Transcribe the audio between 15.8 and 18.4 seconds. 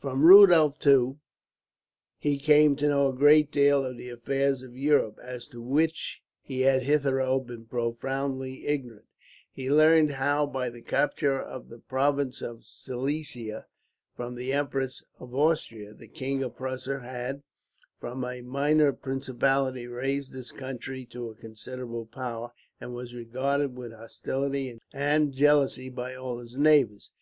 the King of Prussia had, from a